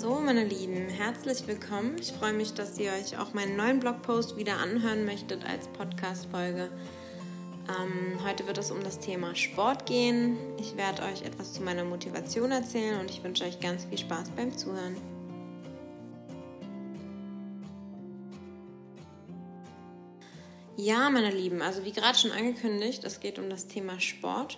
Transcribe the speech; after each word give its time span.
So, 0.00 0.18
meine 0.18 0.44
Lieben, 0.44 0.88
herzlich 0.88 1.46
willkommen. 1.46 1.96
Ich 2.00 2.12
freue 2.12 2.32
mich, 2.32 2.54
dass 2.54 2.78
ihr 2.78 2.90
euch 2.90 3.18
auch 3.18 3.34
meinen 3.34 3.54
neuen 3.54 3.80
Blogpost 3.80 4.34
wieder 4.38 4.56
anhören 4.56 5.04
möchtet 5.04 5.44
als 5.44 5.68
Podcast-Folge. 5.68 6.70
Ähm, 7.68 8.18
heute 8.24 8.46
wird 8.46 8.56
es 8.56 8.70
um 8.70 8.82
das 8.82 8.98
Thema 8.98 9.34
Sport 9.34 9.84
gehen. 9.84 10.38
Ich 10.58 10.78
werde 10.78 11.02
euch 11.02 11.20
etwas 11.20 11.52
zu 11.52 11.60
meiner 11.62 11.84
Motivation 11.84 12.50
erzählen 12.50 12.98
und 12.98 13.10
ich 13.10 13.22
wünsche 13.22 13.44
euch 13.44 13.60
ganz 13.60 13.84
viel 13.84 13.98
Spaß 13.98 14.30
beim 14.30 14.56
Zuhören. 14.56 14.96
Ja, 20.78 21.10
meine 21.10 21.30
Lieben, 21.30 21.60
also 21.60 21.84
wie 21.84 21.92
gerade 21.92 22.16
schon 22.16 22.32
angekündigt, 22.32 23.04
es 23.04 23.20
geht 23.20 23.38
um 23.38 23.50
das 23.50 23.66
Thema 23.66 24.00
Sport. 24.00 24.56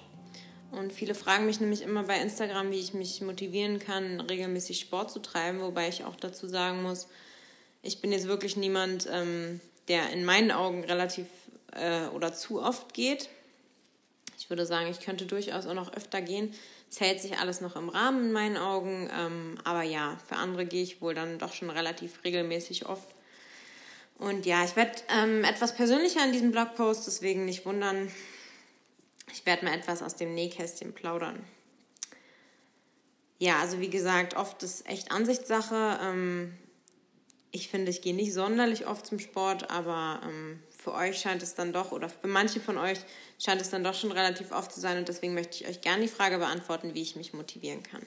Und 0.73 0.91
viele 0.93 1.15
fragen 1.15 1.45
mich 1.45 1.61
nämlich 1.61 1.83
immer 1.83 2.05
bei 2.05 2.19
Instagram, 2.19 2.71
wie 2.71 2.81
ich 2.81 2.95
mich 2.95 3.21
motivieren 3.21 3.79
kann, 3.79 4.21
regelmäßig 4.21 4.81
Sport 4.81 5.11
zu 5.11 5.21
treiben, 5.21 5.61
wobei 5.61 5.89
ich 5.89 6.05
auch 6.05 6.17
dazu 6.17 6.49
sagen 6.49 6.83
muss, 6.83 7.09
ich 7.83 8.01
bin 8.01 8.11
jetzt 8.11 8.27
wirklich 8.27 8.57
niemand, 8.57 9.07
ähm, 9.13 9.61
der 9.89 10.11
in 10.11 10.25
meinen 10.25 10.51
Augen 10.51 10.85
relativ 10.85 11.27
äh, 11.73 12.07
oder 12.15 12.33
zu 12.33 12.63
oft 12.63 12.95
geht. 12.95 13.29
Ich 14.39 14.49
würde 14.49 14.65
sagen, 14.65 14.91
ich 14.91 15.01
könnte 15.01 15.27
durchaus 15.27 15.67
auch 15.67 15.75
noch 15.75 15.93
öfter 15.93 16.23
gehen. 16.23 16.55
Es 16.91 17.01
hält 17.01 17.21
sich 17.21 17.39
alles 17.39 17.61
noch 17.61 17.77
im 17.77 17.91
Rahmen 17.91 18.27
in 18.27 18.33
meinen 18.33 18.57
Augen, 18.57 19.11
ähm, 19.15 19.59
aber 19.65 19.83
ja, 19.83 20.19
für 20.27 20.37
andere 20.37 20.65
gehe 20.65 20.83
ich 20.83 21.03
wohl 21.03 21.15
dann 21.15 21.39
doch 21.39 21.53
schon 21.53 21.71
relativ 21.71 22.25
regelmäßig 22.25 22.87
oft. 22.87 23.09
Und 24.19 24.47
ja, 24.47 24.65
ich 24.65 24.75
werde 24.77 24.93
ähm, 25.09 25.45
etwas 25.45 25.75
persönlicher 25.75 26.25
in 26.25 26.33
diesem 26.33 26.51
Blogpost, 26.51 27.07
deswegen 27.07 27.45
nicht 27.45 27.67
wundern, 27.67 28.11
ich 29.31 29.47
werde 29.47 29.65
mal 29.65 29.75
etwas 29.75 30.03
aus 30.03 30.17
dem 30.17 30.35
Nähkästchen 30.35 30.95
plaudern. 30.95 31.45
Ja, 33.39 33.61
also 33.61 33.81
wie 33.81 33.91
gesagt, 33.91 34.37
oft 34.37 34.63
ist 34.63 34.87
echt 34.89 35.11
Ansichtssache. 35.11 35.99
Ähm, 36.01 36.57
ich 37.51 37.69
finde, 37.69 37.91
ich 37.91 38.01
gehe 38.01 38.15
nicht 38.15 38.33
sonderlich 38.33 38.87
oft 38.87 39.05
zum 39.05 39.19
Sport, 39.19 39.71
aber 39.71 40.21
ähm, 40.25 40.63
für 40.71 40.95
euch 40.95 41.19
scheint 41.21 41.43
es 41.43 41.55
dann 41.55 41.73
doch, 41.73 41.93
oder 41.93 42.09
für 42.09 42.27
manche 42.27 42.61
von 42.61 42.79
euch 42.79 42.99
scheint 43.39 43.61
es 43.61 43.71
dann 43.71 43.85
doch 43.85 43.95
schon 43.95 44.11
relativ 44.11 44.53
oft 44.53 44.73
zu 44.73 44.81
sein 44.81 44.99
und 44.99 45.09
deswegen 45.09 45.35
möchte 45.35 45.57
ich 45.57 45.69
euch 45.69 45.81
gerne 45.81 46.03
die 46.03 46.09
Frage 46.09 46.39
beantworten, 46.39 46.95
wie 46.95 47.03
ich 47.03 47.15
mich 47.15 47.35
motivieren 47.35 47.83
kann. 47.83 48.03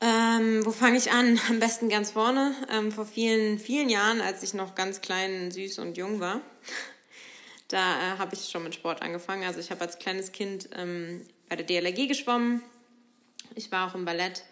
Ähm, 0.00 0.66
wo 0.66 0.72
fange 0.72 0.98
ich 0.98 1.12
an? 1.12 1.38
Am 1.48 1.60
besten 1.60 1.88
ganz 1.88 2.10
vorne. 2.10 2.56
Ähm, 2.72 2.90
vor 2.90 3.06
vielen, 3.06 3.60
vielen 3.60 3.88
Jahren, 3.88 4.20
als 4.20 4.42
ich 4.42 4.52
noch 4.52 4.74
ganz 4.74 5.00
klein, 5.00 5.52
süß 5.52 5.78
und 5.78 5.96
jung 5.96 6.18
war, 6.18 6.40
da 7.72 8.14
äh, 8.14 8.18
habe 8.18 8.34
ich 8.34 8.48
schon 8.48 8.64
mit 8.64 8.74
Sport 8.74 9.02
angefangen. 9.02 9.44
Also 9.44 9.60
ich 9.60 9.70
habe 9.70 9.80
als 9.80 9.98
kleines 9.98 10.32
Kind 10.32 10.68
ähm, 10.76 11.22
bei 11.48 11.56
der 11.56 11.66
DLRG 11.66 12.08
geschwommen. 12.08 12.62
Ich 13.54 13.72
war 13.72 13.88
auch 13.88 13.94
im 13.94 14.04
Ballett. 14.04 14.44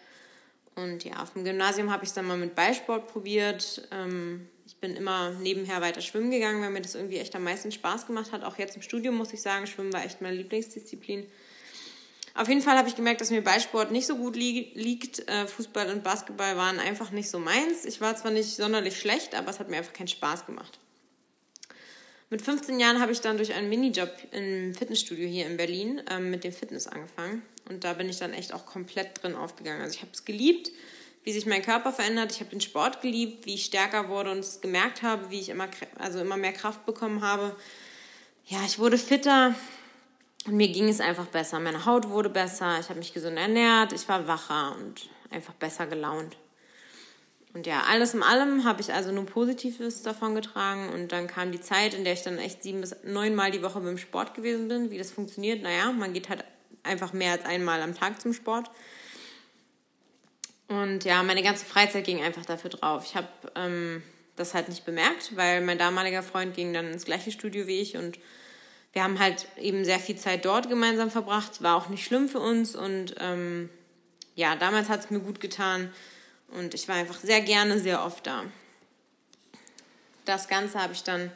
Und 0.75 1.03
ja, 1.03 1.21
auf 1.21 1.33
dem 1.33 1.43
Gymnasium 1.43 1.91
habe 1.91 2.03
ich 2.03 2.09
es 2.09 2.15
dann 2.15 2.25
mal 2.25 2.37
mit 2.37 2.55
Ballsport 2.55 3.07
probiert. 3.07 3.87
Ähm, 3.91 4.47
ich 4.65 4.77
bin 4.77 4.95
immer 4.95 5.31
nebenher 5.31 5.81
weiter 5.81 6.01
schwimmen 6.01 6.31
gegangen, 6.31 6.61
weil 6.61 6.71
mir 6.71 6.81
das 6.81 6.95
irgendwie 6.95 7.17
echt 7.17 7.35
am 7.35 7.43
meisten 7.43 7.71
Spaß 7.71 8.07
gemacht 8.07 8.31
hat. 8.31 8.43
Auch 8.43 8.57
jetzt 8.57 8.75
im 8.75 8.81
Studium 8.81 9.15
muss 9.15 9.33
ich 9.33 9.41
sagen, 9.41 9.67
Schwimmen 9.67 9.91
war 9.93 10.05
echt 10.05 10.21
meine 10.21 10.37
Lieblingsdisziplin. 10.37 11.27
Auf 12.33 12.47
jeden 12.47 12.61
Fall 12.61 12.77
habe 12.77 12.87
ich 12.87 12.95
gemerkt, 12.95 13.19
dass 13.19 13.29
mir 13.29 13.43
Ballsport 13.43 13.91
nicht 13.91 14.07
so 14.07 14.15
gut 14.15 14.37
li 14.37 14.71
liegt. 14.73 15.27
Äh, 15.27 15.47
Fußball 15.47 15.91
und 15.91 16.03
Basketball 16.03 16.55
waren 16.55 16.79
einfach 16.79 17.11
nicht 17.11 17.29
so 17.29 17.39
meins. 17.39 17.83
Ich 17.85 17.99
war 17.99 18.15
zwar 18.15 18.31
nicht 18.31 18.55
sonderlich 18.55 18.97
schlecht, 18.97 19.35
aber 19.35 19.49
es 19.49 19.59
hat 19.59 19.69
mir 19.69 19.77
einfach 19.77 19.93
keinen 19.93 20.07
Spaß 20.07 20.45
gemacht. 20.45 20.79
Mit 22.31 22.41
15 22.41 22.79
Jahren 22.79 23.01
habe 23.01 23.11
ich 23.11 23.19
dann 23.19 23.35
durch 23.35 23.53
einen 23.53 23.67
Minijob 23.67 24.09
im 24.31 24.73
Fitnessstudio 24.73 25.27
hier 25.27 25.47
in 25.47 25.57
Berlin 25.57 26.01
ähm, 26.09 26.31
mit 26.31 26.45
dem 26.45 26.53
Fitness 26.53 26.87
angefangen. 26.87 27.41
Und 27.67 27.83
da 27.83 27.91
bin 27.91 28.07
ich 28.07 28.19
dann 28.19 28.31
echt 28.31 28.53
auch 28.53 28.65
komplett 28.65 29.21
drin 29.21 29.35
aufgegangen. 29.35 29.81
Also 29.81 29.95
ich 29.95 30.01
habe 30.01 30.13
es 30.13 30.23
geliebt, 30.23 30.71
wie 31.25 31.33
sich 31.33 31.45
mein 31.45 31.61
Körper 31.61 31.91
verändert. 31.91 32.31
Ich 32.31 32.39
habe 32.39 32.49
den 32.49 32.61
Sport 32.61 33.01
geliebt, 33.01 33.45
wie 33.45 33.55
ich 33.55 33.65
stärker 33.65 34.07
wurde 34.07 34.31
und 34.31 34.39
es 34.39 34.61
gemerkt 34.61 35.01
habe, 35.01 35.29
wie 35.29 35.41
ich 35.41 35.49
immer, 35.49 35.67
also 35.97 36.21
immer 36.21 36.37
mehr 36.37 36.53
Kraft 36.53 36.85
bekommen 36.85 37.21
habe. 37.21 37.53
Ja, 38.45 38.59
ich 38.65 38.79
wurde 38.79 38.97
fitter 38.97 39.53
und 40.45 40.55
mir 40.55 40.69
ging 40.69 40.87
es 40.87 41.01
einfach 41.01 41.27
besser. 41.27 41.59
Meine 41.59 41.85
Haut 41.85 42.07
wurde 42.07 42.29
besser, 42.29 42.79
ich 42.79 42.87
habe 42.87 42.99
mich 42.99 43.13
gesund 43.13 43.37
ernährt, 43.37 43.91
ich 43.91 44.07
war 44.07 44.25
wacher 44.25 44.77
und 44.77 45.09
einfach 45.31 45.53
besser 45.55 45.85
gelaunt. 45.85 46.37
Und 47.53 47.67
ja, 47.67 47.83
alles 47.89 48.13
in 48.13 48.23
allem 48.23 48.63
habe 48.63 48.81
ich 48.81 48.93
also 48.93 49.11
nur 49.11 49.25
Positives 49.25 50.03
davon 50.03 50.35
getragen. 50.35 50.89
Und 50.89 51.11
dann 51.11 51.27
kam 51.27 51.51
die 51.51 51.59
Zeit, 51.59 51.93
in 51.93 52.03
der 52.03 52.13
ich 52.13 52.23
dann 52.23 52.37
echt 52.37 52.63
sieben 52.63 52.81
bis 52.81 52.95
neun 53.03 53.35
Mal 53.35 53.51
die 53.51 53.61
Woche 53.61 53.79
beim 53.81 53.97
Sport 53.97 54.33
gewesen 54.33 54.67
bin. 54.67 54.89
Wie 54.89 54.97
das 54.97 55.11
funktioniert, 55.11 55.61
naja, 55.61 55.91
man 55.91 56.13
geht 56.13 56.29
halt 56.29 56.45
einfach 56.83 57.13
mehr 57.13 57.33
als 57.33 57.45
einmal 57.45 57.81
am 57.81 57.95
Tag 57.95 58.21
zum 58.21 58.33
Sport. 58.33 58.71
Und 60.67 61.03
ja, 61.03 61.21
meine 61.23 61.43
ganze 61.43 61.65
Freizeit 61.65 62.05
ging 62.05 62.23
einfach 62.23 62.45
dafür 62.45 62.69
drauf. 62.69 63.03
Ich 63.05 63.15
habe 63.15 63.27
ähm, 63.55 64.01
das 64.37 64.53
halt 64.53 64.69
nicht 64.69 64.85
bemerkt, 64.85 65.35
weil 65.35 65.61
mein 65.61 65.77
damaliger 65.77 66.23
Freund 66.23 66.55
ging 66.55 66.73
dann 66.73 66.91
ins 66.91 67.03
gleiche 67.03 67.31
Studio 67.31 67.67
wie 67.67 67.81
ich 67.81 67.97
und 67.97 68.17
wir 68.93 69.03
haben 69.03 69.19
halt 69.19 69.47
eben 69.57 69.83
sehr 69.85 69.99
viel 69.99 70.17
Zeit 70.17 70.45
dort 70.45 70.69
gemeinsam 70.69 71.11
verbracht. 71.11 71.61
War 71.61 71.75
auch 71.75 71.89
nicht 71.89 72.05
schlimm 72.05 72.29
für 72.29 72.39
uns 72.39 72.75
und 72.75 73.15
ähm, 73.19 73.69
ja, 74.35 74.55
damals 74.55 74.89
hat 74.89 75.01
es 75.01 75.09
mir 75.09 75.19
gut 75.19 75.41
getan, 75.41 75.91
und 76.51 76.73
ich 76.73 76.87
war 76.87 76.95
einfach 76.95 77.19
sehr 77.19 77.41
gerne, 77.41 77.79
sehr 77.79 78.03
oft 78.03 78.25
da. 78.27 78.43
Das 80.25 80.47
Ganze 80.47 80.79
habe 80.81 80.93
ich 80.93 81.03
dann, 81.03 81.31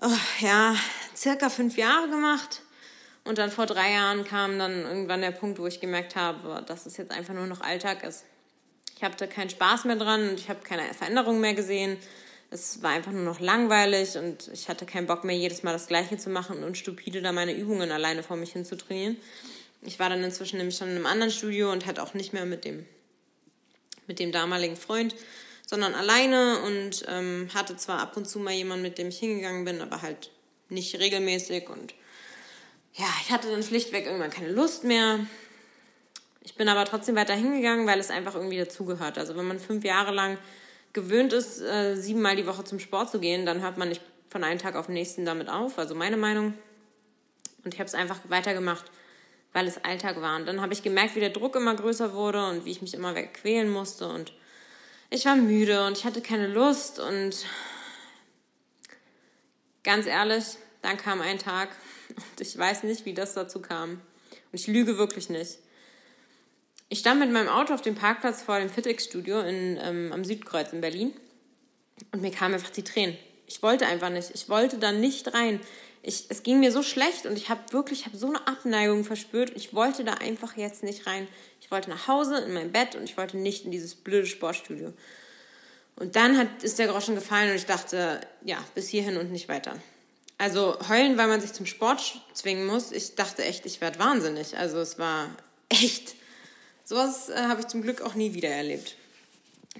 oh, 0.00 0.10
ja, 0.40 0.76
circa 1.16 1.48
fünf 1.48 1.76
Jahre 1.76 2.08
gemacht. 2.08 2.62
Und 3.24 3.38
dann 3.38 3.50
vor 3.50 3.66
drei 3.66 3.92
Jahren 3.92 4.24
kam 4.24 4.58
dann 4.58 4.82
irgendwann 4.82 5.20
der 5.20 5.30
Punkt, 5.30 5.58
wo 5.58 5.66
ich 5.66 5.80
gemerkt 5.80 6.16
habe, 6.16 6.62
dass 6.66 6.86
es 6.86 6.96
jetzt 6.96 7.12
einfach 7.12 7.34
nur 7.34 7.46
noch 7.46 7.60
Alltag 7.60 8.02
ist. 8.02 8.24
Ich 8.96 9.02
hatte 9.02 9.28
keinen 9.28 9.50
Spaß 9.50 9.84
mehr 9.84 9.96
dran 9.96 10.30
und 10.30 10.40
ich 10.40 10.48
habe 10.48 10.60
keine 10.60 10.82
Veränderung 10.94 11.40
mehr 11.40 11.54
gesehen. 11.54 11.96
Es 12.50 12.82
war 12.82 12.90
einfach 12.90 13.12
nur 13.12 13.22
noch 13.22 13.40
langweilig 13.40 14.16
und 14.16 14.48
ich 14.52 14.68
hatte 14.68 14.84
keinen 14.84 15.06
Bock 15.06 15.24
mehr, 15.24 15.36
jedes 15.36 15.62
Mal 15.62 15.72
das 15.72 15.86
Gleiche 15.86 16.18
zu 16.18 16.30
machen 16.30 16.62
und 16.62 16.76
stupide 16.76 17.22
da 17.22 17.32
meine 17.32 17.56
Übungen 17.56 17.90
alleine 17.90 18.22
vor 18.22 18.36
mich 18.36 18.52
hin 18.52 18.64
zu 18.64 18.76
trainieren. 18.76 19.16
Ich 19.80 19.98
war 19.98 20.10
dann 20.10 20.22
inzwischen 20.22 20.58
nämlich 20.58 20.76
schon 20.76 20.88
in 20.88 20.96
einem 20.96 21.06
anderen 21.06 21.32
Studio 21.32 21.72
und 21.72 21.86
hatte 21.86 22.02
auch 22.02 22.14
nicht 22.14 22.32
mehr 22.32 22.44
mit 22.44 22.64
dem 22.64 22.86
mit 24.06 24.18
dem 24.18 24.32
damaligen 24.32 24.76
Freund, 24.76 25.14
sondern 25.66 25.94
alleine 25.94 26.60
und 26.62 27.04
ähm, 27.08 27.48
hatte 27.54 27.76
zwar 27.76 28.00
ab 28.00 28.16
und 28.16 28.28
zu 28.28 28.38
mal 28.38 28.52
jemanden, 28.52 28.82
mit 28.82 28.98
dem 28.98 29.08
ich 29.08 29.18
hingegangen 29.18 29.64
bin, 29.64 29.80
aber 29.80 30.02
halt 30.02 30.30
nicht 30.68 30.98
regelmäßig 30.98 31.68
und 31.68 31.94
ja, 32.94 33.06
ich 33.22 33.30
hatte 33.30 33.50
dann 33.50 33.62
schlichtweg 33.62 34.06
irgendwann 34.06 34.30
keine 34.30 34.52
Lust 34.52 34.84
mehr. 34.84 35.20
Ich 36.42 36.56
bin 36.56 36.68
aber 36.68 36.84
trotzdem 36.84 37.16
weiter 37.16 37.34
hingegangen, 37.34 37.86
weil 37.86 37.98
es 37.98 38.10
einfach 38.10 38.34
irgendwie 38.34 38.58
dazugehört. 38.58 39.16
Also 39.16 39.36
wenn 39.36 39.46
man 39.46 39.58
fünf 39.58 39.84
Jahre 39.84 40.12
lang 40.12 40.38
gewöhnt 40.92 41.32
ist, 41.32 41.62
äh, 41.62 41.96
siebenmal 41.96 42.36
die 42.36 42.46
Woche 42.46 42.64
zum 42.64 42.78
Sport 42.78 43.10
zu 43.10 43.20
gehen, 43.20 43.46
dann 43.46 43.62
hört 43.62 43.78
man 43.78 43.88
nicht 43.88 44.02
von 44.28 44.44
einem 44.44 44.58
Tag 44.58 44.74
auf 44.76 44.86
den 44.86 44.94
nächsten 44.94 45.24
damit 45.24 45.48
auf. 45.48 45.78
Also 45.78 45.94
meine 45.94 46.16
Meinung. 46.16 46.54
Und 47.64 47.72
ich 47.72 47.80
habe 47.80 47.86
es 47.86 47.94
einfach 47.94 48.18
weitergemacht 48.28 48.84
weil 49.52 49.66
es 49.66 49.84
Alltag 49.84 50.20
war. 50.20 50.36
Und 50.36 50.46
dann 50.46 50.60
habe 50.60 50.72
ich 50.72 50.82
gemerkt, 50.82 51.14
wie 51.14 51.20
der 51.20 51.30
Druck 51.30 51.56
immer 51.56 51.74
größer 51.74 52.14
wurde 52.14 52.46
und 52.46 52.64
wie 52.64 52.70
ich 52.70 52.82
mich 52.82 52.94
immer 52.94 53.14
wegquälen 53.14 53.70
musste. 53.70 54.08
Und 54.08 54.32
ich 55.10 55.24
war 55.24 55.36
müde 55.36 55.86
und 55.86 55.98
ich 55.98 56.04
hatte 56.04 56.22
keine 56.22 56.46
Lust. 56.46 56.98
Und 56.98 57.44
ganz 59.82 60.06
ehrlich, 60.06 60.44
dann 60.80 60.96
kam 60.96 61.20
ein 61.20 61.38
Tag 61.38 61.68
und 62.08 62.40
ich 62.40 62.56
weiß 62.56 62.84
nicht, 62.84 63.04
wie 63.04 63.14
das 63.14 63.34
dazu 63.34 63.60
kam. 63.60 63.90
Und 63.90 64.00
ich 64.52 64.66
lüge 64.66 64.98
wirklich 64.98 65.28
nicht. 65.28 65.58
Ich 66.88 66.98
stand 66.98 67.20
mit 67.20 67.32
meinem 67.32 67.48
Auto 67.48 67.72
auf 67.72 67.80
dem 67.80 67.94
Parkplatz 67.94 68.42
vor 68.42 68.58
dem 68.58 68.68
Fitix-Studio 68.68 69.40
ähm, 69.42 70.12
am 70.12 70.24
Südkreuz 70.24 70.74
in 70.74 70.82
Berlin 70.82 71.14
und 72.12 72.20
mir 72.20 72.30
kamen 72.30 72.54
einfach 72.54 72.70
die 72.70 72.84
Tränen. 72.84 73.16
Ich 73.52 73.62
wollte 73.62 73.86
einfach 73.86 74.10
nicht. 74.10 74.30
Ich 74.34 74.48
wollte 74.48 74.78
da 74.78 74.92
nicht 74.92 75.32
rein 75.34 75.60
ich, 76.02 76.26
es 76.28 76.42
ging 76.42 76.58
mir 76.60 76.72
so 76.72 76.82
schlecht 76.82 77.26
und 77.26 77.36
ich 77.36 77.48
habe 77.48 77.60
wirklich 77.70 78.06
hab 78.06 78.14
so 78.14 78.26
eine 78.26 78.46
Abneigung 78.46 79.04
verspürt. 79.04 79.52
Ich 79.54 79.72
wollte 79.72 80.02
da 80.02 80.14
einfach 80.14 80.56
jetzt 80.56 80.82
nicht 80.82 81.06
rein. 81.06 81.28
Ich 81.60 81.70
wollte 81.70 81.90
nach 81.90 82.08
Hause 82.08 82.38
in 82.38 82.52
mein 82.52 82.72
Bett 82.72 82.96
und 82.96 83.04
ich 83.04 83.16
wollte 83.16 83.36
nicht 83.36 83.64
in 83.64 83.70
dieses 83.70 83.94
blöde 83.94 84.26
Sportstudio. 84.26 84.92
Und 85.94 86.16
dann 86.16 86.36
hat, 86.36 86.62
ist 86.62 86.80
der 86.80 86.88
Groschen 86.88 87.14
gefallen 87.14 87.50
und 87.50 87.56
ich 87.56 87.66
dachte, 87.66 88.20
ja, 88.44 88.58
bis 88.74 88.88
hierhin 88.88 89.16
und 89.16 89.30
nicht 89.30 89.48
weiter. 89.48 89.78
Also 90.38 90.76
heulen, 90.88 91.16
weil 91.18 91.28
man 91.28 91.40
sich 91.40 91.52
zum 91.52 91.66
Sport 91.66 92.20
zwingen 92.32 92.66
muss. 92.66 92.90
Ich 92.90 93.14
dachte 93.14 93.44
echt, 93.44 93.64
ich 93.64 93.80
werde 93.80 94.00
wahnsinnig. 94.00 94.56
Also 94.56 94.80
es 94.80 94.98
war 94.98 95.28
echt. 95.68 96.16
Sowas 96.84 97.28
äh, 97.28 97.36
habe 97.36 97.60
ich 97.60 97.68
zum 97.68 97.82
Glück 97.82 98.02
auch 98.02 98.14
nie 98.14 98.34
wieder 98.34 98.48
erlebt. 98.48 98.96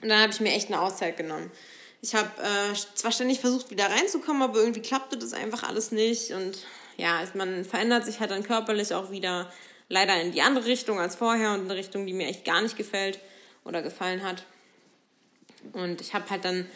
Und 0.00 0.08
dann 0.08 0.20
habe 0.20 0.32
ich 0.32 0.40
mir 0.40 0.52
echt 0.52 0.68
eine 0.68 0.80
Auszeit 0.80 1.16
genommen. 1.16 1.50
Ich 2.02 2.16
habe 2.16 2.30
äh, 2.42 2.74
zwar 2.94 3.12
ständig 3.12 3.40
versucht, 3.40 3.70
wieder 3.70 3.88
reinzukommen, 3.88 4.42
aber 4.42 4.58
irgendwie 4.58 4.82
klappte 4.82 5.16
das 5.16 5.32
einfach 5.32 5.62
alles 5.62 5.92
nicht. 5.92 6.32
Und 6.32 6.66
ja, 6.96 7.22
man 7.34 7.64
verändert 7.64 8.04
sich 8.04 8.18
halt 8.18 8.32
dann 8.32 8.42
körperlich 8.42 8.92
auch 8.92 9.10
wieder 9.10 9.50
leider 9.88 10.20
in 10.20 10.32
die 10.32 10.42
andere 10.42 10.66
Richtung 10.66 10.98
als 10.98 11.14
vorher 11.14 11.52
und 11.52 11.60
in 11.60 11.70
eine 11.70 11.76
Richtung, 11.76 12.04
die 12.06 12.12
mir 12.12 12.26
echt 12.26 12.44
gar 12.44 12.60
nicht 12.60 12.76
gefällt 12.76 13.20
oder 13.64 13.82
gefallen 13.82 14.24
hat. 14.24 14.44
Und 15.72 16.00
ich 16.00 16.12
habe 16.12 16.28
halt 16.28 16.44
dann, 16.44 16.66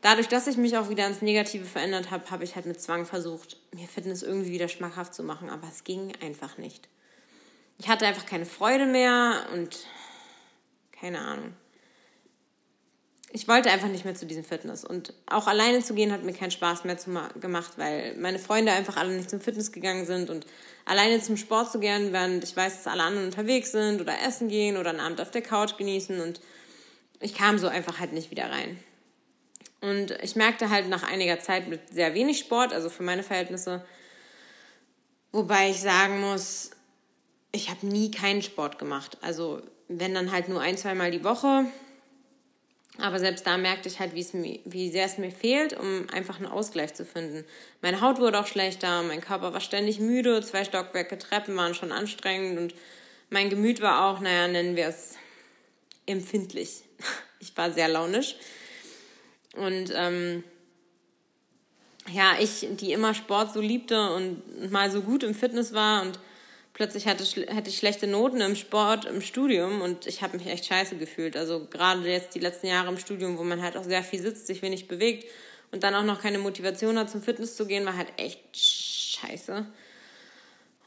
dadurch, 0.00 0.28
dass 0.28 0.46
ich 0.46 0.56
mich 0.56 0.78
auch 0.78 0.88
wieder 0.88 1.08
ins 1.08 1.22
Negative 1.22 1.64
verändert 1.64 2.12
habe, 2.12 2.30
habe 2.30 2.44
ich 2.44 2.54
halt 2.54 2.66
mit 2.66 2.80
Zwang 2.80 3.04
versucht, 3.04 3.56
mir 3.72 3.88
Fitness 3.88 4.22
irgendwie 4.22 4.52
wieder 4.52 4.68
schmackhaft 4.68 5.12
zu 5.12 5.24
machen, 5.24 5.50
aber 5.50 5.66
es 5.68 5.82
ging 5.82 6.12
einfach 6.22 6.56
nicht. 6.56 6.88
Ich 7.78 7.88
hatte 7.88 8.06
einfach 8.06 8.26
keine 8.26 8.46
Freude 8.46 8.86
mehr 8.86 9.46
und 9.52 9.76
keine 10.92 11.18
Ahnung. 11.18 11.54
Ich 13.30 13.46
wollte 13.46 13.70
einfach 13.70 13.88
nicht 13.88 14.04
mehr 14.04 14.14
zu 14.14 14.24
diesem 14.24 14.44
Fitness. 14.44 14.84
Und 14.84 15.12
auch 15.26 15.46
alleine 15.46 15.82
zu 15.82 15.94
gehen 15.94 16.12
hat 16.12 16.24
mir 16.24 16.32
keinen 16.32 16.50
Spaß 16.50 16.84
mehr 16.84 16.96
gemacht, 17.40 17.72
weil 17.76 18.16
meine 18.16 18.38
Freunde 18.38 18.72
einfach 18.72 18.96
alle 18.96 19.14
nicht 19.14 19.28
zum 19.28 19.40
Fitness 19.40 19.70
gegangen 19.70 20.06
sind. 20.06 20.30
Und 20.30 20.46
alleine 20.86 21.20
zum 21.20 21.36
Sport 21.36 21.70
zu 21.70 21.78
gehen, 21.78 22.12
während 22.12 22.42
ich 22.42 22.56
weiß, 22.56 22.76
dass 22.76 22.86
alle 22.86 23.02
anderen 23.02 23.26
unterwegs 23.26 23.72
sind 23.72 24.00
oder 24.00 24.14
essen 24.22 24.48
gehen 24.48 24.78
oder 24.78 24.90
einen 24.90 25.00
Abend 25.00 25.20
auf 25.20 25.30
der 25.30 25.42
Couch 25.42 25.76
genießen. 25.76 26.20
Und 26.20 26.40
ich 27.20 27.34
kam 27.34 27.58
so 27.58 27.68
einfach 27.68 28.00
halt 28.00 28.12
nicht 28.12 28.30
wieder 28.30 28.50
rein. 28.50 28.78
Und 29.80 30.10
ich 30.22 30.34
merkte 30.34 30.70
halt 30.70 30.88
nach 30.88 31.02
einiger 31.02 31.38
Zeit 31.40 31.68
mit 31.68 31.90
sehr 31.90 32.14
wenig 32.14 32.38
Sport, 32.38 32.72
also 32.72 32.90
für 32.90 33.02
meine 33.02 33.22
Verhältnisse, 33.22 33.84
wobei 35.30 35.70
ich 35.70 35.80
sagen 35.80 36.20
muss, 36.20 36.70
ich 37.52 37.70
habe 37.70 37.86
nie 37.86 38.10
keinen 38.10 38.42
Sport 38.42 38.78
gemacht. 38.78 39.18
Also 39.20 39.62
wenn 39.88 40.14
dann 40.14 40.32
halt 40.32 40.48
nur 40.48 40.60
ein, 40.60 40.76
zweimal 40.76 41.10
die 41.10 41.24
Woche. 41.24 41.66
Aber 43.00 43.20
selbst 43.20 43.46
da 43.46 43.56
merkte 43.56 43.88
ich 43.88 44.00
halt, 44.00 44.14
wie, 44.14 44.90
sehr 44.90 45.04
es 45.04 45.18
mir 45.18 45.30
fehlt, 45.30 45.78
um 45.78 46.10
einfach 46.10 46.36
einen 46.36 46.46
Ausgleich 46.46 46.94
zu 46.94 47.04
finden. 47.04 47.44
Meine 47.80 48.00
Haut 48.00 48.18
wurde 48.18 48.40
auch 48.40 48.46
schlechter, 48.48 49.04
mein 49.04 49.20
Körper 49.20 49.52
war 49.52 49.60
ständig 49.60 50.00
müde, 50.00 50.42
zwei 50.42 50.64
Stockwerke 50.64 51.16
Treppen 51.16 51.56
waren 51.56 51.74
schon 51.74 51.92
anstrengend 51.92 52.58
und 52.58 52.74
mein 53.30 53.50
Gemüt 53.50 53.80
war 53.80 54.04
auch, 54.04 54.20
naja, 54.20 54.48
nennen 54.48 54.74
wir 54.74 54.88
es 54.88 55.16
empfindlich. 56.06 56.82
Ich 57.40 57.56
war 57.56 57.70
sehr 57.70 57.86
launisch. 57.86 58.34
Und 59.54 59.92
ähm, 59.94 60.42
ja, 62.12 62.32
ich, 62.40 62.66
die 62.68 62.92
immer 62.92 63.14
Sport 63.14 63.52
so 63.52 63.60
liebte 63.60 64.10
und 64.10 64.72
mal 64.72 64.90
so 64.90 65.02
gut 65.02 65.22
im 65.22 65.36
Fitness 65.36 65.72
war 65.72 66.02
und 66.02 66.18
plötzlich 66.78 67.08
hatte, 67.08 67.24
hatte 67.54 67.70
ich 67.70 67.76
schlechte 67.76 68.06
Noten 68.06 68.40
im 68.40 68.54
Sport, 68.54 69.04
im 69.04 69.20
Studium 69.20 69.80
und 69.82 70.06
ich 70.06 70.22
habe 70.22 70.38
mich 70.38 70.46
echt 70.46 70.64
scheiße 70.64 70.96
gefühlt. 70.96 71.36
Also 71.36 71.66
gerade 71.68 72.08
jetzt 72.08 72.36
die 72.36 72.38
letzten 72.38 72.68
Jahre 72.68 72.88
im 72.88 72.98
Studium, 72.98 73.36
wo 73.36 73.42
man 73.42 73.62
halt 73.62 73.76
auch 73.76 73.82
sehr 73.82 74.04
viel 74.04 74.22
sitzt, 74.22 74.46
sich 74.46 74.62
wenig 74.62 74.86
bewegt 74.86 75.28
und 75.72 75.82
dann 75.82 75.96
auch 75.96 76.04
noch 76.04 76.22
keine 76.22 76.38
Motivation 76.38 76.96
hat, 76.96 77.10
zum 77.10 77.20
Fitness 77.20 77.56
zu 77.56 77.66
gehen, 77.66 77.84
war 77.84 77.96
halt 77.96 78.12
echt 78.16 78.40
scheiße. 78.56 79.66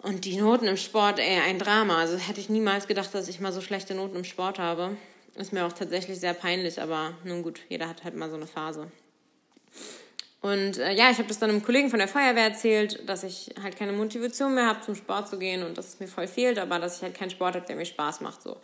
Und 0.02 0.24
die 0.24 0.38
Noten 0.38 0.66
im 0.66 0.78
Sport, 0.78 1.20
ey, 1.20 1.42
ein 1.42 1.60
Drama. 1.60 2.00
Also 2.00 2.18
hätte 2.18 2.40
ich 2.40 2.48
niemals 2.48 2.88
gedacht, 2.88 3.14
dass 3.14 3.28
ich 3.28 3.42
mal 3.42 3.52
so 3.52 3.60
schlechte 3.60 3.94
Noten 3.94 4.16
im 4.16 4.24
Sport 4.24 4.60
habe. 4.60 4.96
Ist 5.36 5.52
mir 5.52 5.66
auch 5.66 5.74
tatsächlich 5.74 6.22
sehr 6.22 6.34
peinlich, 6.34 6.82
aber 6.82 7.16
nun 7.26 7.44
gut, 7.44 7.60
jeder 7.68 7.90
hat 7.90 8.06
halt 8.06 8.16
mal 8.16 8.30
so 8.30 8.38
eine 8.38 8.48
Phase. 8.48 8.90
Und 10.42 10.80
äh, 10.80 10.94
ja, 10.94 11.12
ich 11.12 11.18
habe 11.20 11.28
das 11.28 11.38
dann 11.38 11.52
einem 11.52 11.64
Kollegen 11.64 11.90
von 11.90 12.00
der 12.00 12.08
Feuerwehr 12.08 12.46
erzählt, 12.46 13.08
dass 13.08 13.24
ich 13.24 13.52
halt 13.62 13.78
keine 13.78 13.94
Motivation 13.94 14.56
mehr 14.56 14.66
habe, 14.66 14.82
zum 14.82 14.96
Sport 14.96 15.30
zu 15.30 15.38
gehen 15.38 15.64
und 15.64 15.78
dass 15.78 15.90
es 15.90 16.00
mir 16.00 16.08
voll 16.08 16.28
fehlt, 16.28 16.58
aber 16.58 16.80
dass 16.80 16.98
ich 16.98 17.04
halt 17.04 17.14
keinen 17.14 17.30
Sport 17.30 17.56
habe, 17.56 17.66
der 17.66 17.76
mir 17.76 17.86
Spaß 17.86 18.22
macht. 18.22 18.42
so. 18.42 18.58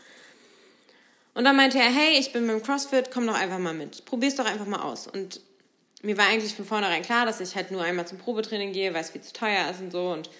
Und 1.35 1.43
dann 1.43 1.55
meinte 1.55 1.77
er, 1.77 1.91
hey, 1.91 2.17
ich 2.17 2.33
bin 2.33 2.47
beim 2.47 2.63
CrossFit, 2.63 3.11
komm 3.11 3.27
doch 3.27 3.35
einfach 3.35 3.59
mal 3.59 3.75
mit. 3.75 4.05
Probier's 4.05 4.35
doch 4.35 4.45
einfach 4.45 4.65
mal 4.65 4.81
aus. 4.81 5.05
Und 5.05 5.39
mir 6.01 6.17
war 6.17 6.25
eigentlich 6.25 6.55
von 6.55 6.65
vornherein 6.65 7.03
klar, 7.03 7.27
dass 7.27 7.39
ich 7.41 7.55
halt 7.55 7.69
nur 7.69 7.83
einmal 7.83 8.07
zum 8.07 8.17
Probetraining 8.17 8.73
gehe, 8.73 8.95
weil 8.95 9.01
es 9.01 9.11
viel 9.11 9.21
zu 9.21 9.33
teuer 9.33 9.69
ist 9.69 9.79
und 9.79 9.91
so. 9.91 10.09
Und 10.09 10.31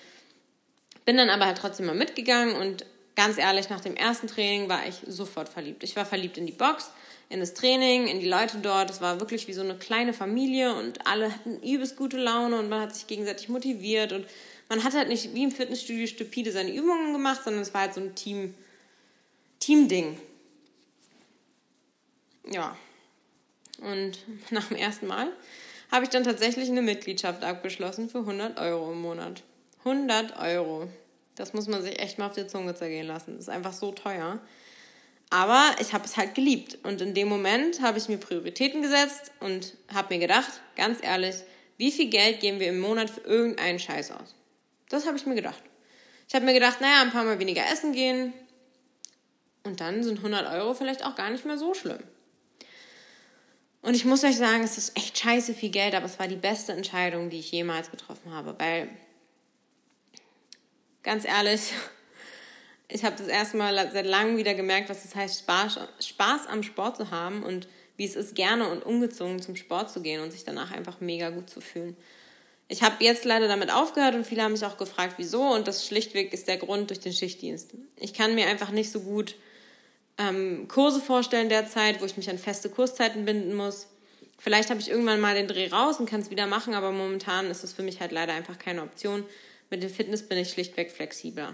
bin 1.06 1.18
dann 1.18 1.30
aber 1.30 1.46
halt 1.46 1.60
trotzdem 1.60 1.86
mal 1.86 1.96
mitgegangen 1.96 2.56
und 2.56 2.84
ganz 3.16 3.38
ehrlich, 3.38 3.70
nach 3.70 3.82
dem 3.82 3.96
ersten 3.96 4.28
Training 4.28 4.70
war 4.70 4.88
ich 4.88 4.96
sofort 5.08 5.50
verliebt. 5.50 5.84
Ich 5.84 5.96
war 5.96 6.06
verliebt 6.06 6.38
in 6.38 6.48
die 6.48 6.52
Box 6.52 6.92
in 7.30 7.40
das 7.40 7.54
Training, 7.54 8.08
in 8.08 8.20
die 8.20 8.28
Leute 8.28 8.58
dort. 8.60 8.90
Es 8.90 9.02
war 9.02 9.20
wirklich 9.20 9.48
wie 9.48 9.54
so 9.54 9.62
eine 9.62 9.76
kleine 9.76 10.14
Familie 10.14 10.74
und 10.76 11.06
alle 11.06 11.34
hatten 11.34 11.62
übelst 11.62 11.98
gute 11.98 12.18
Laune 12.18 12.58
und 12.58 12.70
man 12.70 12.82
hat 12.82 12.96
sich 12.96 13.08
gegenseitig 13.08 13.50
motiviert 13.50 14.14
und 14.14 14.26
man 14.70 14.84
hat 14.84 14.94
halt 14.94 15.08
nicht 15.08 15.34
wie 15.34 15.44
im 15.44 15.52
Fitnessstudio 15.52 16.08
stupide 16.08 16.52
seine 16.52 16.74
Übungen 16.74 17.14
gemacht, 17.14 17.42
sondern 17.44 17.62
es 17.62 17.74
war 17.74 17.82
halt 17.82 17.94
so 17.94 18.02
ein 18.02 18.16
Team, 18.16 18.54
Team-Ding. 19.60 20.18
Ja. 22.52 22.78
Und 23.80 24.20
nach 24.52 24.68
dem 24.68 24.78
ersten 24.78 25.08
Mal 25.08 25.32
habe 25.92 26.04
ich 26.06 26.10
dann 26.10 26.24
tatsächlich 26.24 26.70
eine 26.70 26.82
Mitgliedschaft 26.82 27.44
abgeschlossen 27.44 28.10
für 28.10 28.20
100 28.20 28.60
Euro 28.60 28.92
im 28.92 29.02
Monat. 29.02 29.44
100 29.80 30.38
Euro. 30.40 30.90
Das 31.36 31.54
muss 31.54 31.68
man 31.68 31.82
sich 31.82 32.00
echt 32.00 32.18
mal 32.18 32.28
auf 32.28 32.34
die 32.34 32.48
Zunge 32.48 32.76
zergehen 32.76 33.08
lassen. 33.08 33.36
Das 33.36 33.44
ist 33.44 33.50
einfach 33.50 33.74
so 33.74 33.92
teuer. 33.92 34.40
Aber 35.30 35.76
ich 35.80 35.94
habe 35.94 36.06
es 36.06 36.16
halt 36.16 36.36
geliebt. 36.36 36.78
Und 36.84 37.02
in 37.02 37.14
dem 37.14 37.28
Moment 37.28 37.82
habe 37.82 37.98
ich 37.98 38.08
mir 38.08 38.18
Prioritäten 38.18 38.82
gesetzt 38.82 39.32
und 39.40 39.74
habe 39.94 40.14
mir 40.14 40.20
gedacht, 40.20 40.62
ganz 40.76 41.04
ehrlich, 41.04 41.36
wie 41.78 41.92
viel 41.92 42.10
Geld 42.10 42.40
geben 42.40 42.60
wir 42.60 42.70
im 42.70 42.80
Monat 42.80 43.10
für 43.10 43.22
irgendeinen 43.22 43.80
Scheiß 43.80 44.12
aus? 44.12 44.36
Das 44.90 45.06
habe 45.06 45.18
ich 45.18 45.26
mir 45.26 45.36
gedacht. 45.36 45.62
Ich 46.28 46.36
habe 46.36 46.46
mir 46.46 46.54
gedacht, 46.54 46.82
naja, 46.82 47.02
ein 47.02 47.12
paar 47.12 47.24
Mal 47.24 47.40
weniger 47.40 47.64
essen 47.72 47.94
gehen. 47.94 48.34
Und 49.64 49.82
dann 49.82 50.04
sind 50.04 50.18
100 50.18 50.50
Euro 50.54 50.74
vielleicht 50.74 51.06
auch 51.06 51.16
gar 51.16 51.30
nicht 51.30 51.46
mehr 51.46 51.58
so 51.58 51.74
schlimm. 51.74 52.00
Und 53.82 53.96
ich 53.96 54.06
muss 54.06 54.24
euch 54.24 54.38
sagen, 54.38 54.64
es 54.64 54.78
ist 54.78 54.98
echt 54.98 55.18
scheiße 55.18 55.54
viel 55.54 55.70
Geld, 55.70 55.94
aber 55.94 56.06
es 56.06 56.20
war 56.20 56.28
die 56.28 56.36
beste 56.36 56.74
Entscheidung, 56.74 57.30
die 57.30 57.40
ich 57.40 57.52
jemals 57.52 57.92
getroffen 57.92 58.34
habe. 58.34 58.56
Weil, 58.58 58.90
ganz 61.04 61.26
ehrlich, 61.26 61.74
ich 62.90 63.04
habe 63.04 63.16
das 63.18 63.28
erste 63.28 63.58
Mal 63.58 63.90
seit 63.92 64.06
langem 64.06 64.38
wieder 64.38 64.54
gemerkt, 64.54 64.90
was 64.90 65.04
es 65.04 65.16
heißt, 65.16 65.40
Spaß, 65.40 65.80
Spaß 66.00 66.48
am 66.48 66.64
Sport 66.64 66.98
zu 66.98 67.12
haben 67.12 67.44
und 67.44 67.68
wie 67.98 68.06
es 68.06 68.16
ist, 68.16 68.36
gerne 68.36 68.70
und 68.70 68.84
ungezwungen 68.86 69.42
zum 69.42 69.56
Sport 69.56 69.92
zu 69.92 70.02
gehen 70.02 70.22
und 70.22 70.32
sich 70.32 70.44
danach 70.44 70.72
einfach 70.72 71.02
mega 71.02 71.30
gut 71.30 71.50
zu 71.50 71.62
fühlen. 71.62 71.98
Ich 72.70 72.84
habe 72.84 73.04
jetzt 73.04 73.26
leider 73.26 73.48
damit 73.48 73.72
aufgehört 73.72 74.16
und 74.16 74.26
viele 74.26 74.44
haben 74.44 74.52
mich 74.52 74.66
auch 74.66 74.78
gefragt, 74.78 75.16
wieso. 75.18 75.42
Und 75.42 75.68
das 75.68 75.88
schlichtweg 75.88 76.34
ist 76.34 76.48
der 76.48 76.58
Grund 76.58 76.90
durch 76.90 77.00
den 77.00 77.14
Schichtdienst. 77.14 77.72
Ich 77.96 78.14
kann 78.14 78.36
mir 78.36 78.48
einfach 78.48 78.72
nicht 78.72 78.92
so 78.92 79.00
gut 79.00 79.36
ähm, 80.18 80.68
Kurse 80.68 81.00
vorstellen 81.00 81.50
derzeit, 81.50 82.02
wo 82.02 82.06
ich 82.06 82.18
mich 82.18 82.30
an 82.30 82.38
feste 82.38 82.70
Kurszeiten 82.70 83.26
binden 83.26 83.56
muss. 83.56 83.88
Vielleicht 84.38 84.70
habe 84.70 84.80
ich 84.80 84.90
irgendwann 84.90 85.20
mal 85.20 85.34
den 85.34 85.48
Dreh 85.48 85.70
raus 85.70 86.00
und 86.00 86.10
kann 86.10 86.22
es 86.22 86.30
wieder 86.30 86.46
machen, 86.46 86.74
aber 86.74 86.92
momentan 86.92 87.50
ist 87.50 87.64
es 87.64 87.74
für 87.74 87.84
mich 87.84 88.02
halt 88.02 88.12
leider 88.12 88.34
einfach 88.34 88.60
keine 88.60 88.84
Option. 88.84 89.24
Mit 89.70 89.82
dem 89.82 89.90
Fitness 89.90 90.28
bin 90.28 90.38
ich 90.38 90.50
schlichtweg 90.50 90.92
flexibler. 90.92 91.54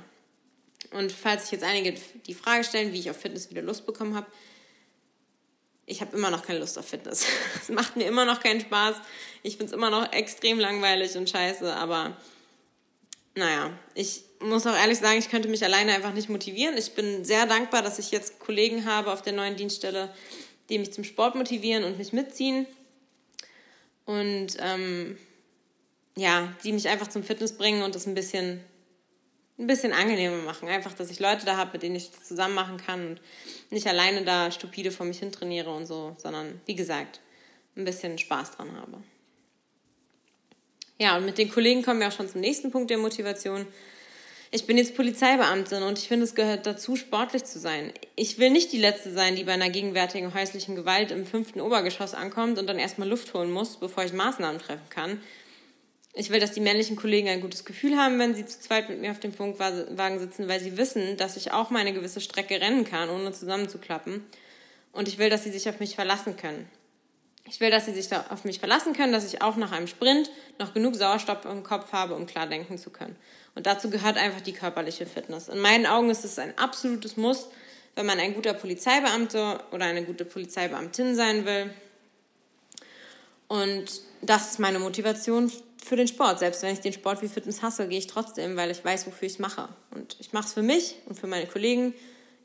Und 0.92 1.12
falls 1.12 1.44
sich 1.44 1.52
jetzt 1.52 1.64
einige 1.64 1.94
die 2.28 2.34
Frage 2.34 2.64
stellen, 2.64 2.94
wie 2.94 3.00
ich 3.00 3.10
auf 3.10 3.18
Fitness 3.18 3.50
wieder 3.50 3.62
Lust 3.62 3.86
bekommen 3.86 4.16
habe, 4.16 4.28
ich 5.86 6.02
habe 6.02 6.16
immer 6.16 6.32
noch 6.32 6.46
keine 6.46 6.60
Lust 6.60 6.78
auf 6.78 6.88
Fitness. 6.88 7.26
Es 7.62 7.70
macht 7.70 7.96
mir 7.96 8.06
immer 8.06 8.26
noch 8.26 8.42
keinen 8.42 8.62
Spaß. 8.62 8.96
Ich 9.42 9.58
finde 9.58 9.68
es 9.68 9.72
immer 9.74 9.90
noch 9.90 10.12
extrem 10.14 10.60
langweilig 10.60 11.16
und 11.16 11.30
scheiße, 11.30 11.74
aber 11.74 12.18
naja, 13.36 13.72
ich 13.96 14.24
muss 14.40 14.68
auch 14.68 14.76
ehrlich 14.76 15.00
sagen, 15.00 15.18
ich 15.18 15.30
könnte 15.30 15.50
mich 15.50 15.64
alleine 15.64 15.94
einfach 15.94 16.14
nicht 16.14 16.30
motivieren. 16.30 16.78
Ich 16.78 16.94
bin 16.94 17.26
sehr 17.26 17.46
dankbar, 17.46 17.82
dass 17.82 18.00
ich 18.00 18.12
jetzt 18.12 18.40
Kollegen 18.40 18.86
habe 18.86 19.12
auf 19.12 19.22
der 19.22 19.34
neuen 19.34 19.56
Dienststelle, 19.56 20.14
die 20.70 20.78
mich 20.78 20.94
zum 20.94 21.04
Sport 21.04 21.36
motivieren 21.36 21.84
und 21.84 21.98
mich 21.98 22.14
mitziehen. 22.14 22.68
Und 24.06 24.58
ähm, 24.60 25.18
ja, 26.16 26.54
die 26.64 26.74
mich 26.74 26.90
einfach 26.90 27.08
zum 27.08 27.24
Fitness 27.24 27.58
bringen 27.58 27.84
und 27.84 27.96
das 27.96 28.06
ein 28.06 28.16
bisschen 28.16 28.64
ein 29.58 29.68
bisschen 29.68 29.94
angenehmer 29.94 30.38
machen. 30.38 30.68
Einfach, 30.68 30.94
dass 30.94 31.12
ich 31.12 31.20
Leute 31.20 31.46
da 31.46 31.58
habe, 31.58 31.72
mit 31.74 31.84
denen 31.84 31.96
ich 31.96 32.12
das 32.12 32.24
zusammen 32.24 32.56
machen 32.56 32.78
kann 32.78 33.08
und 33.08 33.22
nicht 33.70 33.88
alleine 33.88 34.24
da 34.24 34.52
stupide 34.52 34.92
vor 34.92 35.06
mich 35.06 35.20
hin 35.20 35.32
trainiere 35.32 35.74
und 35.74 35.86
so, 35.86 36.16
sondern 36.18 36.60
wie 36.66 36.76
gesagt, 36.76 37.20
ein 37.76 37.86
bisschen 37.86 38.18
Spaß 38.18 38.52
dran 38.52 38.76
habe. 38.76 39.04
Ja, 41.00 41.18
und 41.18 41.26
mit 41.26 41.38
den 41.38 41.52
Kollegen 41.52 41.84
kommen 41.84 42.00
wir 42.00 42.08
auch 42.08 42.14
schon 42.14 42.30
zum 42.30 42.42
nächsten 42.42 42.72
Punkt 42.72 42.90
der 42.90 42.98
Motivation. 42.98 43.66
Ich 44.52 44.68
bin 44.68 44.78
jetzt 44.78 44.96
Polizeibeamtin 44.96 45.82
und 45.82 45.98
ich 45.98 46.08
finde, 46.08 46.26
es 46.26 46.36
gehört 46.36 46.68
dazu, 46.68 46.96
sportlich 46.96 47.44
zu 47.44 47.58
sein. 47.58 47.92
Ich 48.16 48.38
will 48.38 48.52
nicht 48.52 48.72
die 48.72 48.78
Letzte 48.78 49.12
sein, 49.12 49.36
die 49.36 49.44
bei 49.44 49.54
einer 49.54 49.72
gegenwärtigen 49.72 50.34
häuslichen 50.36 50.76
Gewalt 50.76 51.10
im 51.10 51.26
fünften 51.26 51.60
Obergeschoss 51.60 52.14
ankommt 52.14 52.60
und 52.60 52.68
dann 52.68 52.78
erstmal 52.78 53.10
Luft 53.10 53.34
holen 53.34 53.52
muss, 53.52 53.78
bevor 53.78 54.04
ich 54.04 54.14
Maßnahmen 54.14 54.62
treffen 54.62 54.90
kann. 54.90 55.22
Ich 56.16 56.30
will, 56.30 56.40
dass 56.40 56.52
die 56.52 56.62
männlichen 56.62 56.96
Kollegen 56.96 57.28
ein 57.28 57.42
gutes 57.42 57.66
Gefühl 57.66 57.98
haben, 57.98 58.20
wenn 58.20 58.36
sie 58.36 58.46
zu 58.46 58.60
zweit 58.60 58.88
mit 58.88 59.02
mir 59.02 59.10
auf 59.10 59.20
dem 59.20 59.34
Funkwagen 59.34 60.20
sitzen, 60.20 60.48
weil 60.48 60.60
sie 60.60 60.78
wissen, 60.78 61.18
dass 61.18 61.38
ich 61.38 61.52
auch 61.52 61.72
meine 61.72 61.92
gewisse 61.92 62.22
Strecke 62.22 62.62
rennen 62.62 62.86
kann, 62.86 63.10
ohne 63.10 63.32
zusammenzuklappen. 63.32 64.24
Und 64.92 65.08
ich 65.08 65.18
will, 65.18 65.32
dass 65.32 65.44
sie 65.44 65.52
sich 65.52 65.68
auf 65.68 65.80
mich 65.80 65.96
verlassen 65.96 66.38
können. 66.38 66.70
Ich 67.46 67.60
will, 67.60 67.72
dass 67.72 67.88
sie 67.88 67.94
sich 67.94 68.16
auf 68.16 68.46
mich 68.46 68.60
verlassen 68.60 68.94
können, 68.94 69.12
dass 69.12 69.26
ich 69.26 69.42
auch 69.42 69.58
nach 69.58 69.72
einem 69.72 69.88
Sprint 69.88 70.30
noch 70.60 70.76
genug 70.76 70.96
Sauerstoff 70.96 71.46
im 71.46 71.64
Kopf 71.64 71.92
habe, 71.92 72.14
um 72.14 72.28
klar 72.28 72.48
denken 72.48 72.78
zu 72.78 72.92
können. 72.92 73.16
Und 73.56 73.66
dazu 73.66 73.90
gehört 73.90 74.18
einfach 74.18 74.42
die 74.42 74.54
körperliche 74.54 75.08
Fitness. 75.08 75.50
In 75.50 75.60
meinen 75.60 75.88
Augen 75.88 76.12
ist 76.12 76.24
es 76.24 76.38
ein 76.38 76.58
absolutes 76.60 77.18
Muss, 77.18 77.48
wenn 77.96 78.06
man 78.06 78.20
ein 78.20 78.36
guter 78.36 78.54
Polizeibeamter 78.54 79.64
oder 79.72 79.86
eine 79.86 80.04
gute 80.04 80.26
Polizeibeamtin 80.26 81.16
sein 81.16 81.46
will. 81.46 81.74
Und 83.48 84.02
das 84.22 84.52
ist 84.52 84.60
meine 84.60 84.80
Motivation 84.80 85.52
für 85.84 85.96
den 85.96 86.08
Sport. 86.08 86.40
Selbst 86.40 86.64
wenn 86.64 86.74
ich 86.74 86.80
den 86.80 86.94
Sport 86.94 87.22
wie 87.22 87.28
Fitness 87.28 87.62
hasse, 87.62 87.88
gehe 87.88 88.00
ich 88.00 88.08
trotzdem, 88.08 88.56
weil 88.56 88.72
ich 88.72 88.84
weiß, 88.84 89.06
wofür 89.08 89.26
ich 89.26 89.34
es 89.34 89.40
mache. 89.40 89.70
Und 89.92 90.18
ich 90.20 90.34
mache 90.34 90.48
es 90.48 90.54
für 90.54 90.62
mich 90.62 90.96
und 91.06 91.20
für 91.20 91.28
meine 91.28 91.48
Kollegen. 91.48 91.94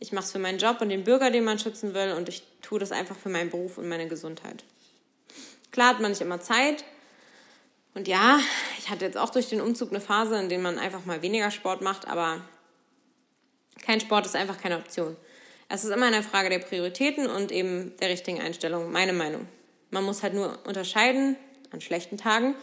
Ich 0.01 0.13
mache 0.13 0.25
es 0.25 0.33
für 0.33 0.39
meinen 0.39 0.59
Job 0.59 0.81
und 0.81 0.89
den 0.89 1.05
Bürger, 1.05 1.31
den 1.31 1.45
man 1.45 1.59
schützen 1.59 1.95
will. 1.95 2.13
Und 2.13 2.29
ich 2.29 2.43
tue 2.63 2.79
das 2.79 2.93
einfach 2.93 3.17
für 3.17 3.29
meinen 3.29 3.51
Beruf 3.51 3.79
und 3.79 3.89
meine 3.89 4.09
Gesundheit. 4.09 4.65
Klar 5.71 5.91
hat 5.95 6.01
man 6.01 6.11
nicht 6.11 6.21
immer 6.21 6.41
Zeit. 6.41 6.85
Und 7.95 8.09
ja, 8.09 8.39
ich 8.79 8.91
hatte 8.91 9.05
jetzt 9.05 9.17
auch 9.17 9.31
durch 9.31 9.49
den 9.49 9.61
Umzug 9.61 9.91
eine 9.91 10.01
Phase, 10.01 10.39
in 10.39 10.49
der 10.49 10.59
man 10.59 10.79
einfach 10.79 11.05
mal 11.05 11.23
weniger 11.23 11.51
Sport 11.51 11.81
macht, 11.81 12.07
aber 12.07 12.43
kein 13.83 14.01
Sport 14.01 14.27
ist 14.27 14.37
einfach 14.37 14.61
keine 14.61 14.77
Option. 14.77 15.17
Es 15.69 15.85
ist 15.85 15.91
immer 15.91 16.07
eine 16.07 16.23
Frage 16.23 16.49
der 16.49 16.61
Prioritäten 16.61 17.27
und 17.27 17.53
eben 17.53 17.97
der 17.99 18.09
richtigen 18.09 18.41
Einstellung, 18.41 18.93
meine 18.93 19.13
Meinung. 19.13 19.49
Man 19.91 20.05
muss 20.05 20.23
halt 20.23 20.35
nur 20.35 20.59
unterscheiden 20.67 21.37
an 21.71 21.81
schlechten 21.81 22.19
Tagen 22.19 22.55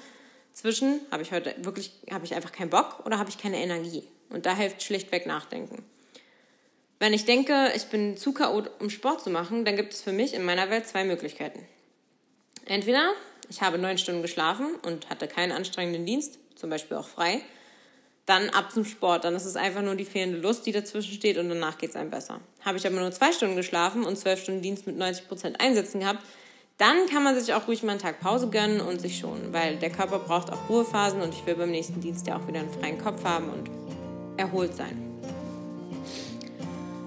zwischen, 0.55 1.01
habe 1.11 1.21
ich 1.21 1.31
heute 1.31 1.53
wirklich, 1.59 1.91
habe 2.09 2.25
ich 2.25 2.33
einfach 2.33 2.51
keinen 2.51 2.71
Bock 2.71 3.05
oder 3.05 3.19
habe 3.19 3.29
ich 3.29 3.37
keine 3.37 3.61
Energie. 3.61 4.03
Und 4.29 4.47
da 4.47 4.55
hilft 4.55 4.81
schlichtweg 4.81 5.27
Nachdenken. 5.27 5.83
Wenn 6.97 7.13
ich 7.13 7.25
denke, 7.25 7.71
ich 7.75 7.85
bin 7.87 8.17
zu 8.17 8.33
chaot, 8.33 8.71
um 8.79 8.89
Sport 8.89 9.21
zu 9.21 9.29
machen, 9.29 9.65
dann 9.65 9.75
gibt 9.75 9.93
es 9.93 10.01
für 10.01 10.13
mich 10.13 10.33
in 10.33 10.43
meiner 10.43 10.69
Welt 10.69 10.87
zwei 10.87 11.03
Möglichkeiten. 11.03 11.59
Entweder 12.65 13.11
ich 13.49 13.61
habe 13.61 13.77
neun 13.77 13.97
Stunden 13.97 14.21
geschlafen 14.21 14.75
und 14.83 15.09
hatte 15.09 15.27
keinen 15.27 15.51
anstrengenden 15.51 16.05
Dienst, 16.05 16.39
zum 16.55 16.69
Beispiel 16.69 16.97
auch 16.97 17.07
frei, 17.07 17.41
dann 18.25 18.49
ab 18.49 18.71
zum 18.71 18.85
Sport. 18.85 19.25
Dann 19.25 19.35
ist 19.35 19.45
es 19.45 19.57
einfach 19.57 19.81
nur 19.81 19.95
die 19.95 20.05
fehlende 20.05 20.39
Lust, 20.39 20.65
die 20.65 20.71
dazwischen 20.71 21.13
steht 21.13 21.37
und 21.37 21.49
danach 21.49 21.77
geht 21.77 21.91
es 21.91 21.95
einem 21.97 22.09
besser. 22.09 22.39
Habe 22.61 22.77
ich 22.77 22.87
aber 22.87 22.95
nur 22.95 23.11
zwei 23.11 23.33
Stunden 23.33 23.57
geschlafen 23.57 24.05
und 24.05 24.17
zwölf 24.17 24.41
Stunden 24.41 24.61
Dienst 24.61 24.87
mit 24.87 24.97
90 24.97 25.27
Prozent 25.27 25.59
Einsätzen 25.59 25.99
gehabt, 25.99 26.23
dann 26.77 27.07
kann 27.07 27.23
man 27.23 27.39
sich 27.39 27.53
auch 27.53 27.67
ruhig 27.67 27.83
mal 27.83 27.91
einen 27.91 28.01
Tag 28.01 28.19
Pause 28.19 28.49
gönnen 28.49 28.81
und 28.81 28.99
sich 28.99 29.17
schonen, 29.17 29.53
weil 29.53 29.77
der 29.77 29.89
Körper 29.89 30.19
braucht 30.19 30.51
auch 30.51 30.69
Ruhephasen 30.69 31.21
und 31.21 31.33
ich 31.33 31.45
will 31.45 31.55
beim 31.55 31.71
nächsten 31.71 32.01
Dienst 32.01 32.27
ja 32.27 32.37
auch 32.37 32.47
wieder 32.47 32.59
einen 32.59 32.71
freien 32.71 32.97
Kopf 32.97 33.23
haben 33.23 33.49
und 33.49 33.69
erholt 34.37 34.75
sein. 34.75 35.01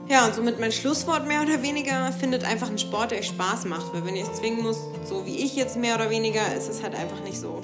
Ja, 0.08 0.24
und 0.24 0.34
somit 0.34 0.58
mein 0.58 0.72
Schlusswort 0.72 1.26
mehr 1.26 1.42
oder 1.42 1.62
weniger 1.62 2.10
findet 2.12 2.42
einfach 2.42 2.68
einen 2.68 2.78
Sport, 2.78 3.10
der 3.10 3.18
euch 3.18 3.26
Spaß 3.26 3.66
macht, 3.66 3.92
weil 3.92 4.06
wenn 4.06 4.16
ihr 4.16 4.22
es 4.22 4.32
zwingen 4.32 4.62
müsst, 4.62 4.80
so 5.04 5.26
wie 5.26 5.36
ich 5.36 5.54
jetzt 5.54 5.76
mehr 5.76 5.96
oder 5.96 6.08
weniger, 6.08 6.40
ist 6.56 6.68
es 6.68 6.82
halt 6.82 6.94
einfach 6.94 7.20
nicht 7.24 7.38
so 7.38 7.60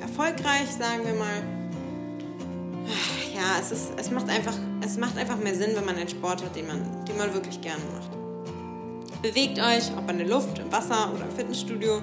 erfolgreich, 0.00 0.70
sagen 0.78 1.04
wir 1.04 1.12
mal 1.12 1.42
ja, 3.34 3.58
es, 3.60 3.72
ist, 3.72 3.92
es, 3.96 4.10
macht 4.10 4.28
einfach, 4.30 4.54
es 4.82 4.96
macht 4.96 5.18
einfach 5.18 5.36
mehr 5.36 5.54
Sinn, 5.54 5.72
wenn 5.74 5.84
man 5.84 5.96
einen 5.96 6.08
Sport 6.08 6.42
hat, 6.42 6.56
den 6.56 6.66
man, 6.66 7.04
den 7.04 7.18
man 7.18 7.34
wirklich 7.34 7.60
gerne 7.60 7.82
macht. 7.92 8.23
Bewegt 9.24 9.58
euch, 9.58 9.90
ob 9.96 10.06
an 10.10 10.18
der 10.18 10.26
Luft, 10.26 10.58
im 10.58 10.70
Wasser 10.70 11.10
oder 11.14 11.24
im 11.24 11.30
Fitnessstudio. 11.30 12.02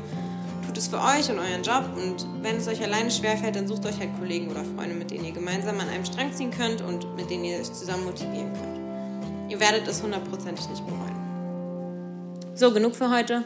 Tut 0.65 0.75
es 0.75 0.87
für 0.87 0.97
euch 0.97 1.29
und 1.29 1.37
euren 1.37 1.61
Job. 1.61 1.83
Und 1.95 2.25
wenn 2.41 2.57
es 2.57 2.67
euch 2.67 2.81
alleine 2.81 3.11
schwerfällt, 3.11 3.55
dann 3.55 3.67
sucht 3.67 3.85
euch 3.85 3.99
halt 3.99 4.09
Kollegen 4.17 4.49
oder 4.49 4.63
Freunde, 4.65 4.95
mit 4.95 5.11
denen 5.11 5.25
ihr 5.25 5.31
gemeinsam 5.31 5.79
an 5.79 5.87
einem 5.87 6.03
Strang 6.03 6.33
ziehen 6.33 6.49
könnt 6.49 6.81
und 6.81 7.15
mit 7.15 7.29
denen 7.29 7.45
ihr 7.45 7.59
euch 7.59 7.71
zusammen 7.71 8.05
motivieren 8.05 8.51
könnt. 8.53 9.51
Ihr 9.51 9.59
werdet 9.59 9.87
es 9.87 10.01
hundertprozentig 10.01 10.67
nicht 10.67 10.83
bereuen. 10.83 12.49
So, 12.55 12.73
genug 12.73 12.95
für 12.95 13.11
heute. 13.11 13.43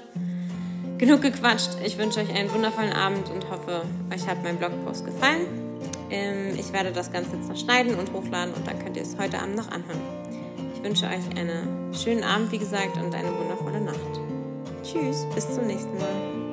Genug 0.97 1.21
gequatscht. 1.21 1.71
Ich 1.83 1.97
wünsche 1.97 2.21
euch 2.21 2.33
einen 2.33 2.53
wundervollen 2.53 2.93
Abend 2.93 3.29
und 3.29 3.49
hoffe, 3.51 3.81
euch 4.09 4.25
hat 4.25 4.41
mein 4.41 4.55
Blogpost 4.55 5.03
gefallen. 5.03 5.47
Ähm, 6.09 6.57
ich 6.57 6.71
werde 6.71 6.93
das 6.93 7.11
Ganze 7.11 7.35
jetzt 7.35 7.49
noch 7.49 7.57
schneiden 7.57 7.95
und 7.95 8.13
hochladen 8.13 8.53
und 8.53 8.65
dann 8.65 8.79
könnt 8.79 8.95
ihr 8.95 9.03
es 9.03 9.17
heute 9.17 9.37
Abend 9.37 9.57
noch 9.57 9.69
anhören. 9.69 10.24
Ich 10.85 10.89
wünsche 11.01 11.07
euch 11.07 11.35
einen 11.35 11.91
schönen 11.95 12.23
Abend, 12.23 12.51
wie 12.51 12.59
gesagt, 12.59 12.95
und 12.97 13.15
eine 13.15 13.35
wundervolle 13.35 13.81
Nacht. 13.81 13.97
Tschüss, 14.83 15.25
bis 15.33 15.51
zum 15.51 15.65
nächsten 15.65 15.97
Mal. 15.97 16.44